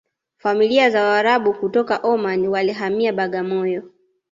[0.37, 3.89] familia za waarabu kutoka Oman walihamia Bagamoyo